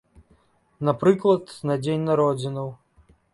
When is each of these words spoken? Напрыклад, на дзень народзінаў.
Напрыклад, 0.87 1.43
на 1.71 1.77
дзень 1.83 2.07
народзінаў. 2.11 2.73